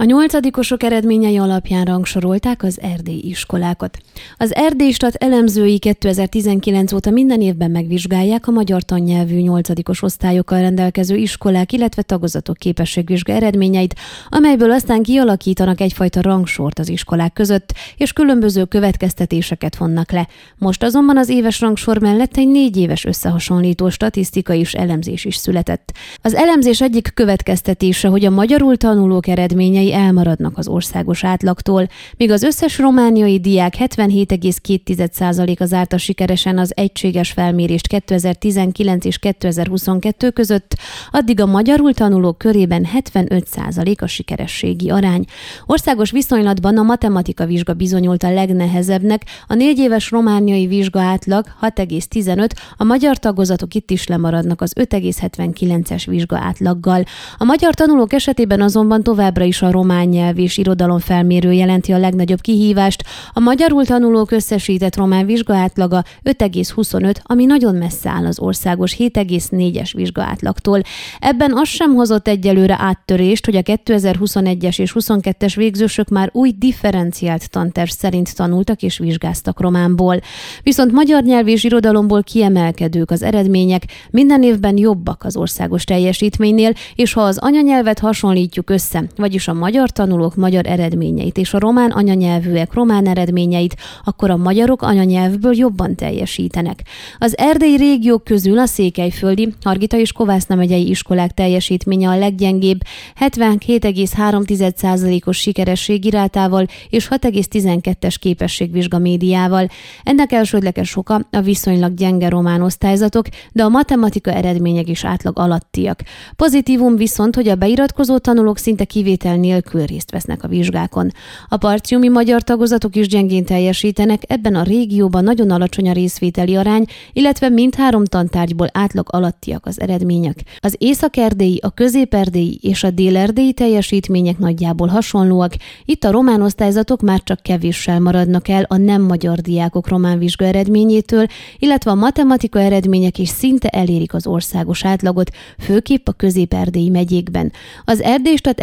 A 0.00 0.04
nyolcadikosok 0.04 0.82
eredményei 0.82 1.38
alapján 1.38 1.84
rangsorolták 1.84 2.62
az 2.62 2.80
erdélyi 2.80 3.28
iskolákat. 3.28 3.98
Az 4.36 4.54
erdélystat 4.54 5.14
elemzői 5.14 5.78
2019 5.78 6.92
óta 6.92 7.10
minden 7.10 7.40
évben 7.40 7.70
megvizsgálják 7.70 8.46
a 8.46 8.50
magyar 8.50 8.82
tannyelvű 8.82 9.40
nyolcadikos 9.40 10.02
osztályokkal 10.02 10.60
rendelkező 10.60 11.16
iskolák, 11.16 11.72
illetve 11.72 12.02
tagozatok 12.02 12.56
képességvizsga 12.56 13.32
eredményeit, 13.32 13.94
amelyből 14.28 14.70
aztán 14.70 15.02
kialakítanak 15.02 15.80
egyfajta 15.80 16.20
rangsort 16.20 16.78
az 16.78 16.88
iskolák 16.88 17.32
között, 17.32 17.74
és 17.96 18.12
különböző 18.12 18.64
következtetéseket 18.64 19.76
vonnak 19.76 20.10
le. 20.10 20.28
Most 20.58 20.82
azonban 20.82 21.16
az 21.16 21.28
éves 21.28 21.60
rangsor 21.60 21.98
mellett 21.98 22.36
egy 22.36 22.48
négy 22.48 22.76
éves 22.76 23.04
összehasonlító 23.04 23.88
statisztika 23.88 24.52
és 24.54 24.74
elemzés 24.74 25.24
is 25.24 25.36
született. 25.36 25.92
Az 26.22 26.34
elemzés 26.34 26.80
egyik 26.80 27.10
következtetése, 27.14 28.08
hogy 28.08 28.24
a 28.24 28.30
magyarul 28.30 28.76
tanulók 28.76 29.26
eredményei 29.26 29.88
elmaradnak 29.92 30.58
az 30.58 30.68
országos 30.68 31.24
átlagtól, 31.24 31.86
míg 32.16 32.30
az 32.30 32.42
összes 32.42 32.78
romániai 32.78 33.40
diák 33.40 33.74
77,2%-a 33.78 35.64
zárta 35.64 35.98
sikeresen 35.98 36.58
az 36.58 36.72
egységes 36.76 37.30
felmérést 37.30 37.86
2019 37.86 39.04
és 39.04 39.18
2022 39.18 40.30
között, 40.30 40.76
addig 41.10 41.40
a 41.40 41.46
magyarul 41.46 41.94
tanulók 41.94 42.38
körében 42.38 42.86
75% 42.94 44.02
a 44.02 44.06
sikerességi 44.06 44.90
arány. 44.90 45.24
Országos 45.66 46.10
viszonylatban 46.10 46.78
a 46.78 46.82
matematika 46.82 47.46
vizsga 47.46 47.74
bizonyult 47.74 48.22
a 48.22 48.32
legnehezebbnek, 48.32 49.24
a 49.46 49.54
négy 49.54 49.78
éves 49.78 50.10
romániai 50.10 50.66
vizsga 50.66 51.00
átlag 51.00 51.46
6,15, 51.62 52.50
a 52.76 52.84
magyar 52.84 53.18
tagozatok 53.18 53.74
itt 53.74 53.90
is 53.90 54.06
lemaradnak 54.06 54.60
az 54.60 54.72
5,79-es 54.80 56.02
vizsga 56.06 56.38
átlaggal. 56.38 57.04
A 57.38 57.44
magyar 57.44 57.74
tanulók 57.74 58.12
esetében 58.12 58.60
azonban 58.60 59.02
továbbra 59.02 59.44
is 59.44 59.62
a 59.62 59.70
román 59.80 60.08
nyelv 60.08 60.38
és 60.38 60.56
irodalom 60.56 60.98
felmérő 60.98 61.52
jelenti 61.52 61.92
a 61.92 61.98
legnagyobb 61.98 62.40
kihívást. 62.40 63.04
A 63.32 63.40
magyarul 63.40 63.84
tanulók 63.84 64.30
összesített 64.30 64.96
román 64.96 65.26
vizsgaátlaga 65.26 66.04
5,25, 66.24 67.14
ami 67.22 67.44
nagyon 67.44 67.74
messze 67.74 68.10
áll 68.10 68.26
az 68.26 68.38
országos 68.38 68.96
7,4-es 68.98 69.90
vizsgaátlagtól. 69.94 70.80
Ebben 71.18 71.52
az 71.54 71.68
sem 71.68 71.94
hozott 71.94 72.28
egyelőre 72.28 72.76
áttörést, 72.80 73.44
hogy 73.44 73.56
a 73.56 73.62
2021-es 73.62 74.80
és 74.80 74.92
22-es 74.94 75.52
végzősök 75.56 76.08
már 76.08 76.30
új 76.32 76.52
differenciált 76.58 77.50
tanterv 77.50 77.88
szerint 77.88 78.36
tanultak 78.36 78.82
és 78.82 78.98
vizsgáztak 78.98 79.60
románból. 79.60 80.20
Viszont 80.62 80.92
magyar 80.92 81.22
nyelv 81.22 81.48
és 81.48 81.64
irodalomból 81.64 82.22
kiemelkedők 82.22 83.10
az 83.10 83.22
eredmények, 83.22 83.82
minden 84.10 84.42
évben 84.42 84.76
jobbak 84.76 85.24
az 85.24 85.36
országos 85.36 85.84
teljesítménynél, 85.84 86.72
és 86.94 87.12
ha 87.12 87.20
az 87.20 87.38
anyanyelvet 87.38 87.98
hasonlítjuk 87.98 88.70
össze, 88.70 89.04
vagyis 89.16 89.48
a 89.48 89.52
magyar 89.52 89.69
tanulók 89.92 90.34
magyar 90.34 90.66
eredményeit 90.66 91.38
és 91.38 91.54
a 91.54 91.58
román 91.58 91.90
anyanyelvűek 91.90 92.72
román 92.72 93.06
eredményeit, 93.06 93.76
akkor 94.04 94.30
a 94.30 94.36
magyarok 94.36 94.82
anyanyelvből 94.82 95.56
jobban 95.56 95.94
teljesítenek. 95.94 96.82
Az 97.18 97.38
erdélyi 97.38 97.76
régiók 97.76 98.24
közül 98.24 98.58
a 98.58 98.66
székelyföldi, 98.66 99.54
Hargita 99.62 99.96
és 99.96 100.12
Kovászna 100.12 100.54
megyei 100.54 100.88
iskolák 100.88 101.30
teljesítménye 101.30 102.08
a 102.08 102.18
leggyengébb, 102.18 102.80
77,3%-os 103.20 105.36
sikerességi 105.36 106.10
rátával 106.10 106.66
és 106.88 107.08
6,12-es 107.10 108.14
képességvizsga 108.20 108.98
médiával. 108.98 109.68
Ennek 110.02 110.32
elsődleges 110.32 110.96
oka 110.96 111.26
a 111.30 111.40
viszonylag 111.40 111.94
gyenge 111.94 112.28
román 112.28 112.62
osztályzatok, 112.62 113.26
de 113.52 113.62
a 113.62 113.68
matematika 113.68 114.32
eredmények 114.32 114.88
is 114.88 115.04
átlag 115.04 115.38
alattiak. 115.38 116.02
Pozitívum 116.36 116.96
viszont, 116.96 117.34
hogy 117.34 117.48
a 117.48 117.54
beiratkozó 117.54 118.18
tanulók 118.18 118.58
szinte 118.58 118.84
kivétel 118.84 119.36
nélkül 119.36 119.59
részt 119.72 120.10
vesznek 120.10 120.44
a 120.44 120.48
vizsgákon. 120.48 121.12
A 121.48 121.56
parciumi 121.56 122.08
magyar 122.08 122.42
tagozatok 122.42 122.96
is 122.96 123.08
gyengén 123.08 123.44
teljesítenek, 123.44 124.22
ebben 124.26 124.54
a 124.54 124.62
régióban 124.62 125.24
nagyon 125.24 125.50
alacsony 125.50 125.88
a 125.88 125.92
részvételi 125.92 126.56
arány, 126.56 126.84
illetve 127.12 127.48
mindhárom 127.48 128.04
tantárgyból 128.04 128.68
átlag 128.72 129.06
alattiak 129.10 129.66
az 129.66 129.80
eredmények. 129.80 130.42
Az 130.58 130.74
észak-erdélyi, 130.78 131.58
a 131.62 131.70
közép-erdélyi 131.70 132.58
és 132.62 132.84
a 132.84 132.90
dél-erdélyi 132.90 133.52
teljesítmények 133.52 134.38
nagyjából 134.38 134.88
hasonlóak, 134.88 135.54
itt 135.84 136.04
a 136.04 136.10
román 136.10 136.42
osztályzatok 136.42 137.00
már 137.00 137.22
csak 137.22 137.42
kevéssel 137.42 138.00
maradnak 138.00 138.48
el 138.48 138.64
a 138.68 138.76
nem 138.76 139.02
magyar 139.02 139.38
diákok 139.38 139.88
román 139.88 140.18
vizsga 140.18 140.44
eredményétől, 140.44 141.26
illetve 141.58 141.90
a 141.90 141.94
matematika 141.94 142.60
eredmények 142.60 143.18
is 143.18 143.28
szinte 143.28 143.68
elérik 143.68 144.14
az 144.14 144.26
országos 144.26 144.84
átlagot, 144.84 145.30
főképp 145.58 146.08
a 146.08 146.12
közép-erdélyi 146.12 146.88
megyékben. 146.88 147.52
Az 147.84 148.02
erdélystat 148.02 148.60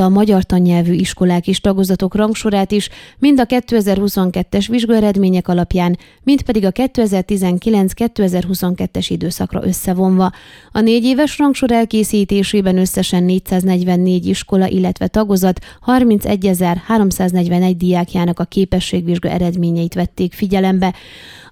elkészítette 0.00 0.04
a 0.04 0.08
magyar 0.08 0.44
tannyelvű 0.44 0.92
iskolák 0.92 1.46
és 1.46 1.60
tagozatok 1.60 2.14
rangsorát 2.14 2.72
is, 2.72 2.88
mind 3.18 3.40
a 3.40 3.46
2022-es 3.46 4.66
vizsgaeredmények 4.68 5.48
alapján, 5.48 5.98
mind 6.22 6.42
pedig 6.42 6.64
a 6.64 6.72
2019-2022-es 6.72 9.06
időszakra 9.08 9.60
összevonva. 9.64 10.32
A 10.72 10.80
négy 10.80 11.04
éves 11.04 11.38
rangsor 11.38 11.72
elkészítésében 11.72 12.78
összesen 12.78 13.24
444 13.24 14.26
iskola, 14.26 14.66
illetve 14.66 15.06
tagozat 15.06 15.60
31.341 15.86 17.74
diákjának 17.76 18.38
a 18.38 18.44
képességvizsga 18.44 19.28
eredményeit 19.28 19.94
vették 19.94 20.32
figyelembe. 20.32 20.94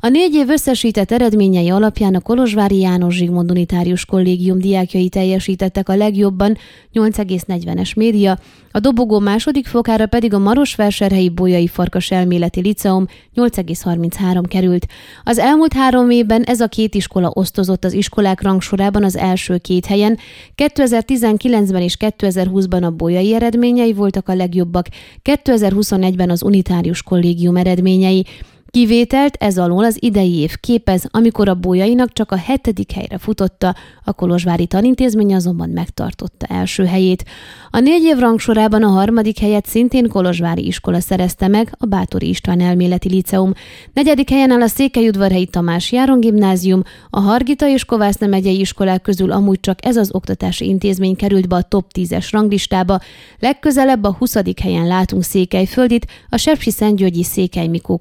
A 0.00 0.08
négy 0.08 0.34
év 0.34 0.48
összesített 0.48 1.12
eredményei 1.12 1.70
alapján 1.70 2.14
a 2.14 2.20
Kolozsvári 2.20 2.78
János 2.78 3.14
Zsigmond 3.14 3.50
Unitárius 3.50 4.04
Kollégium 4.04 4.58
diákjai 4.58 5.08
teljesítettek 5.08 5.88
a 5.88 5.96
legjobban 5.96 6.56
8,40-es 6.94 7.96
média, 7.96 8.37
a 8.72 8.80
dobogó 8.80 9.18
második 9.18 9.66
fokára 9.66 10.06
pedig 10.06 10.34
a 10.34 10.38
Marosvásárhelyi 10.38 11.28
Bolyai 11.28 11.66
Farkas 11.66 12.10
Elméleti 12.10 12.60
Liceum 12.60 13.06
8,33 13.36 14.42
került. 14.48 14.86
Az 15.24 15.38
elmúlt 15.38 15.72
három 15.72 16.10
évben 16.10 16.42
ez 16.42 16.60
a 16.60 16.66
két 16.66 16.94
iskola 16.94 17.30
osztozott 17.34 17.84
az 17.84 17.92
iskolák 17.92 18.42
rangsorában 18.42 19.04
az 19.04 19.16
első 19.16 19.56
két 19.56 19.86
helyen. 19.86 20.18
2019-ben 20.56 21.82
és 21.82 21.96
2020-ban 21.98 22.82
a 22.82 22.90
Bolyai 22.90 23.34
eredményei 23.34 23.92
voltak 23.92 24.28
a 24.28 24.34
legjobbak, 24.34 24.86
2021-ben 25.24 26.30
az 26.30 26.42
Unitárius 26.42 27.02
Kollégium 27.02 27.56
eredményei. 27.56 28.24
Kivételt 28.70 29.36
ez 29.40 29.58
alól 29.58 29.84
az 29.84 29.96
idei 30.00 30.34
év 30.34 30.56
képez, 30.60 31.04
amikor 31.10 31.48
a 31.48 31.54
bójainak 31.54 32.12
csak 32.12 32.32
a 32.32 32.36
hetedik 32.36 32.92
helyre 32.92 33.18
futotta, 33.18 33.74
a 34.04 34.12
Kolozsvári 34.12 34.66
tanintézmény 34.66 35.34
azonban 35.34 35.68
megtartotta 35.68 36.46
első 36.46 36.84
helyét. 36.84 37.24
A 37.70 37.78
négy 37.78 38.02
év 38.02 38.18
rangsorában 38.18 38.82
a 38.82 38.88
harmadik 38.88 39.38
helyet 39.38 39.66
szintén 39.66 40.08
Kolozsvári 40.08 40.66
iskola 40.66 41.00
szerezte 41.00 41.48
meg, 41.48 41.74
a 41.78 41.86
Bátori 41.86 42.28
István 42.28 42.60
elméleti 42.60 43.08
liceum. 43.08 43.52
Negyedik 43.92 44.30
helyen 44.30 44.50
áll 44.50 44.62
a 44.62 44.66
Székelyudvarhelyi 44.66 45.46
Tamás 45.46 45.92
Járon 45.92 46.20
gimnázium, 46.20 46.82
a 47.10 47.20
Hargita 47.20 47.68
és 47.68 47.84
Kovászna 47.84 48.26
megyei 48.26 48.60
iskolák 48.60 49.02
közül 49.02 49.32
amúgy 49.32 49.60
csak 49.60 49.84
ez 49.84 49.96
az 49.96 50.14
oktatási 50.14 50.68
intézmény 50.68 51.16
került 51.16 51.48
be 51.48 51.56
a 51.56 51.62
top 51.62 51.90
10-es 51.94 52.28
ranglistába. 52.30 53.00
Legközelebb 53.38 54.04
a 54.04 54.12
20. 54.18 54.34
helyen 54.62 54.86
látunk 54.86 55.22
Székelyföldit, 55.22 56.06
a 56.28 56.36
Sepsi 56.36 56.70
Szentgyörgyi 56.70 57.22
Székely 57.22 57.66
Mikó 57.66 57.98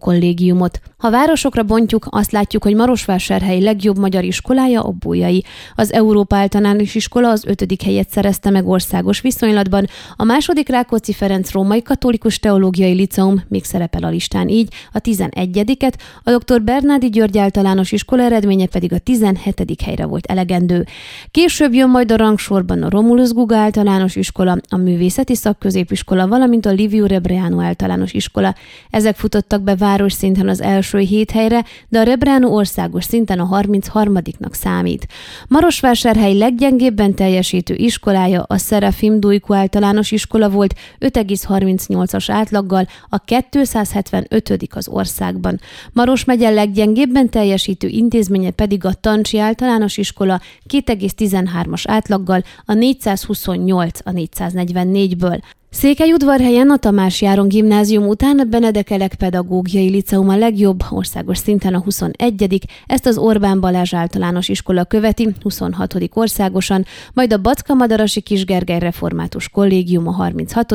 kollégiumot. 0.58 0.80
Ha 0.98 1.10
városokra 1.10 1.64
bontjuk, 1.64 2.08
azt 2.10 2.32
látjuk, 2.32 2.64
hogy 2.64 2.76
Marosvásárhely 2.76 3.60
legjobb 3.60 3.98
magyar 3.98 4.24
iskolája 4.24 4.82
a 4.82 4.92
Bújai. 4.92 5.44
Az 5.76 5.94
Európa 5.94 6.36
általános 6.36 6.96
iskola 6.96 7.30
az 7.30 7.46
ötödik 7.46 7.82
helyet 7.82 8.10
szerezte 8.10 8.50
meg 8.50 8.68
országos 8.68 9.22
viszonylatban, 9.22 9.88
a 10.16 10.24
második 10.24 10.70
Rákóczi 10.70 11.14
Ferenc 11.14 11.52
Római 11.52 11.82
Katolikus 11.82 12.40
Teológiai 12.40 12.94
Liceum 12.94 13.44
még 13.48 13.64
szerepel 13.64 14.04
a 14.04 14.10
listán 14.10 14.48
így, 14.48 14.74
a 14.92 15.00
11-et, 15.00 15.94
a 16.24 16.32
dr. 16.32 16.62
Bernádi 16.62 17.10
György 17.10 17.38
általános 17.38 17.92
iskola 17.92 18.24
eredménye 18.24 18.66
pedig 18.66 18.94
a 18.94 18.98
17. 18.98 19.82
helyre 19.84 20.06
volt 20.06 20.26
elegendő. 20.26 20.86
Később 21.32 21.74
jön 21.74 21.90
majd 21.90 22.12
a 22.12 22.18
rangsorban 22.18 22.84
a 22.84 22.90
Romulus 22.90 23.30
Guga 23.30 23.58
általános 23.58 24.16
iskola, 24.16 24.58
a 24.70 24.78
Művészeti 24.78 25.36
Szakközépiskola, 25.36 26.28
valamint 26.28 26.66
a 26.66 26.72
Liviu 26.72 27.06
Rebreano 27.06 27.62
általános 27.62 28.14
iskola. 28.14 28.56
Ezek 28.90 29.16
futottak 29.16 29.62
be 29.62 29.76
város 29.76 30.14
szinten 30.14 30.47
az 30.48 30.62
első 30.62 30.98
hét 30.98 31.32
helyre, 31.32 31.66
de 31.90 32.00
a 32.00 32.04
Rebrano 32.04 32.50
országos 32.50 33.04
szinten 33.04 33.40
a 33.40 33.46
33 33.46 34.14
nak 34.38 34.54
számít. 34.54 35.08
Marosvásárhely 35.48 36.38
leggyengébben 36.38 37.14
teljesítő 37.14 37.74
iskolája 37.74 38.44
a 38.44 38.58
Serafim 38.58 39.20
Dujku 39.20 39.54
általános 39.54 40.12
iskola 40.12 40.50
volt 40.50 40.76
5,38-as 41.00 42.26
átlaggal, 42.28 42.88
a 43.10 43.18
275 43.18 44.68
az 44.70 44.88
országban. 44.88 45.60
Maros 45.94 46.26
megye 46.26 46.50
leggyengébben 46.50 47.30
teljesítő 47.30 47.88
intézménye 47.88 48.52
pedig 48.52 48.86
a 48.86 48.94
Tancsi 48.94 49.40
általános 49.40 49.98
iskola 49.98 50.42
2,13-as 50.74 51.84
átlaggal, 51.88 52.44
a 52.66 52.74
428 52.74 54.00
a 54.04 54.12
444-ből. 54.12 55.42
Székelyudvarhelyen 55.70 56.70
a 56.70 56.78
Tamás 56.78 57.22
Járon 57.22 57.48
gimnázium 57.48 58.08
után 58.08 58.40
a 58.40 58.44
Benedekelek 58.44 59.16
Pedagógiai 59.16 59.90
Liceum 59.90 60.30
a 60.30 60.38
legjobb, 60.38 60.84
országos 60.90 61.38
szinten 61.38 61.74
a 61.74 61.80
21 61.80 62.68
ezt 62.86 63.06
az 63.06 63.18
Orbán 63.18 63.60
Balázs 63.60 63.94
általános 63.94 64.50
iskola 64.50 64.86
követi, 64.86 65.30
26 65.42 65.94
országosan, 66.14 66.86
majd 67.14 67.34
a 67.34 67.38
Backa 67.38 67.74
Madarasi 67.74 68.22
Kisgergely 68.22 68.80
Református 68.80 69.50
Kollégium 69.50 70.08
a 70.08 70.12
36 70.12 70.72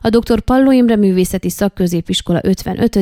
a 0.00 0.08
Dr. 0.08 0.40
Palló 0.40 0.70
Imre 0.70 0.96
Művészeti 0.96 1.50
Szakközépiskola 1.50 2.40
55 2.42 2.98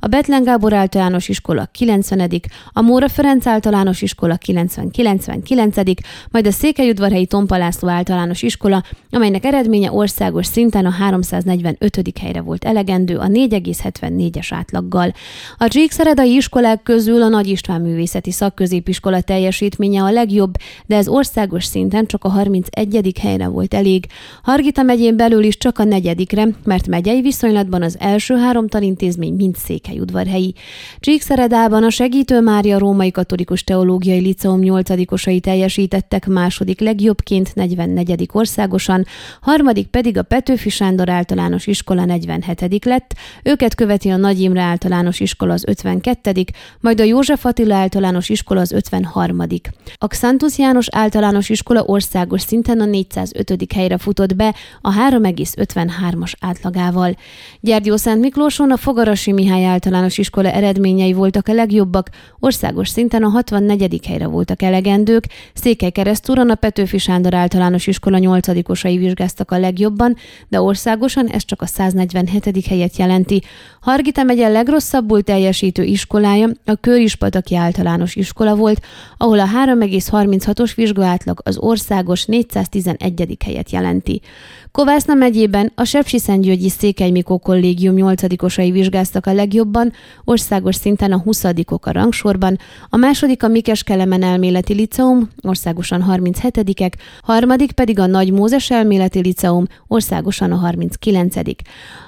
a 0.00 0.06
Betlen 0.06 0.42
Gábor 0.42 0.72
általános 0.72 1.28
iskola 1.28 1.68
90 1.72 2.30
a 2.72 2.80
Móra 2.80 3.08
Ferenc 3.08 3.46
általános 3.46 4.02
iskola 4.02 4.38
90-99 4.46 5.96
majd 6.30 6.46
a 6.46 6.50
Székelyudvarhelyi 6.50 7.26
Tompa 7.26 7.56
László 7.56 7.88
általános 7.88 8.42
iskola, 8.42 8.82
amelynek 9.10 9.44
eredménye 9.44 9.92
országos 9.92 10.46
szinten 10.46 10.84
a 10.86 10.90
345. 10.90 12.18
helyre 12.20 12.40
volt 12.40 12.64
elegendő 12.64 13.16
a 13.16 13.26
4,74-es 13.26 14.46
átlaggal. 14.50 15.12
A 15.58 15.68
Csíkszeredai 15.68 16.34
iskolák 16.34 16.82
közül 16.82 17.22
a 17.22 17.28
Nagy 17.28 17.48
István 17.48 17.80
Művészeti 17.80 18.30
Szakközépiskola 18.30 19.20
teljesítménye 19.20 20.02
a 20.02 20.10
legjobb, 20.10 20.54
de 20.86 20.96
ez 20.96 21.08
országos 21.08 21.64
szinten 21.64 22.06
csak 22.06 22.24
a 22.24 22.28
31. 22.28 23.12
helyre 23.20 23.48
volt 23.48 23.74
elég. 23.74 24.06
Hargita 24.42 24.82
megyén 24.82 25.16
belül 25.16 25.42
is 25.44 25.58
csak 25.58 25.78
a 25.78 25.84
negyedikre, 25.84 26.48
mert 26.64 26.86
megyei 26.86 27.20
viszonylatban 27.20 27.82
az 27.82 27.96
első 27.98 28.34
három 28.34 28.68
tanintézmény 28.68 29.34
mind 29.34 29.56
székelyudvarhelyi. 29.56 30.54
Csíkszeredában 31.00 31.84
a 31.84 31.90
Segítő 31.90 32.40
Mária 32.40 32.78
Római 32.78 33.10
Katolikus 33.10 33.64
Teológiai 33.64 34.20
Liceum 34.20 34.60
8 34.60 35.40
teljesítettek 35.40 36.26
második 36.26 36.80
legjobbként 36.80 37.54
44. 37.54 38.28
országosan, 38.32 39.06
harmadik 39.40 39.86
pedig 39.86 40.18
a 40.18 40.22
Petőfi 40.22 40.68
Sándor 40.76 41.08
általános 41.08 41.66
iskola 41.66 42.04
47. 42.04 42.84
lett, 42.84 43.14
őket 43.42 43.74
követi 43.74 44.08
a 44.08 44.16
Nagy 44.16 44.40
Imre 44.40 44.62
általános 44.62 45.20
iskola 45.20 45.52
az 45.52 45.64
52., 45.66 46.44
majd 46.80 47.00
a 47.00 47.04
József 47.04 47.44
Attila 47.44 47.74
általános 47.74 48.28
iskola 48.28 48.60
az 48.60 48.72
53. 48.72 49.40
A 49.94 50.06
Xantus 50.06 50.58
János 50.58 50.86
általános 50.90 51.48
iskola 51.48 51.82
országos 51.82 52.40
szinten 52.40 52.80
a 52.80 52.84
405. 52.84 53.72
helyre 53.74 53.98
futott 53.98 54.36
be 54.36 54.54
a 54.80 54.92
3,53-as 54.92 56.32
átlagával. 56.40 57.16
Gyergyó 57.60 57.96
Szent 57.96 58.20
Miklóson 58.20 58.70
a 58.70 58.76
Fogarasi 58.76 59.32
Mihály 59.32 59.64
általános 59.64 60.18
iskola 60.18 60.50
eredményei 60.50 61.12
voltak 61.12 61.48
a 61.48 61.52
legjobbak, 61.52 62.10
országos 62.38 62.88
szinten 62.88 63.22
a 63.22 63.28
64. 63.28 64.06
helyre 64.06 64.26
voltak 64.26 64.62
elegendők, 64.62 65.24
Székely 65.54 65.90
Keresztúron 65.90 66.50
a 66.50 66.54
Petőfi 66.54 66.98
Sándor 66.98 67.34
általános 67.34 67.86
iskola 67.86 68.18
8 68.18 68.46
vizsgáztak 68.82 69.50
a 69.50 69.58
legjobban, 69.58 70.16
de 70.48 70.60
országosan 70.66 71.26
ez 71.26 71.44
csak 71.44 71.62
a 71.62 71.66
147. 71.66 72.66
helyet 72.66 72.96
jelenti. 72.96 73.42
Hargita 73.80 74.22
megye 74.22 74.48
legrosszabbul 74.48 75.22
teljesítő 75.22 75.82
iskolája 75.82 76.48
a 76.64 76.74
Körispataki 76.74 77.56
általános 77.56 78.14
iskola 78.14 78.54
volt, 78.54 78.80
ahol 79.16 79.40
a 79.40 79.46
3,36-os 79.46 80.72
vizsgaátlag 80.74 81.40
az 81.44 81.58
országos 81.58 82.24
411. 82.24 83.36
helyet 83.44 83.70
jelenti. 83.70 84.20
Kovászna 84.76 85.14
megyében 85.14 85.72
a 85.74 85.84
Sepsiszentgyörgyi 85.84 86.68
Székely 86.68 87.10
Mikó 87.10 87.38
kollégium 87.38 87.94
8 87.94 88.52
vizsgáztak 88.56 89.26
a 89.26 89.32
legjobban, 89.32 89.92
országos 90.24 90.76
szinten 90.76 91.12
a 91.12 91.18
20 91.18 91.44
a 91.44 91.90
rangsorban, 91.90 92.58
a 92.88 92.96
második 92.96 93.42
a 93.42 93.48
Mikes 93.48 93.82
Kelemen 93.82 94.22
elméleti 94.22 94.74
liceum, 94.74 95.28
országosan 95.42 96.02
37 96.02 96.96
harmadik 97.22 97.72
pedig 97.72 97.98
a 97.98 98.06
Nagy 98.06 98.32
Mózes 98.32 98.70
elméleti 98.70 99.20
liceum, 99.20 99.64
országosan 99.86 100.52
a 100.56 100.58
39 100.58 101.34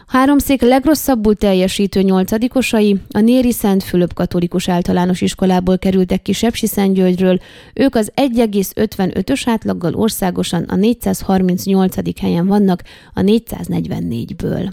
Háromszék 0.06 0.62
legrosszabbul 0.62 1.34
teljesítő 1.34 2.02
nyolcadikosai 2.02 3.00
a 3.10 3.20
Néri 3.20 3.52
Szent 3.52 3.82
Fülöp 3.82 4.12
katolikus 4.14 4.68
általános 4.68 5.20
iskolából 5.20 5.78
kerültek 5.78 6.22
ki 6.22 6.32
Sepsiszentgyörgyről, 6.32 7.38
ők 7.74 7.94
az 7.94 8.12
1,55-ös 8.16 9.42
átlaggal 9.46 9.94
országosan 9.94 10.62
a 10.62 10.76
438. 10.76 12.20
helyen 12.20 12.46
vannak 12.46 12.82
a 13.14 13.20
444-ből. 13.20 14.72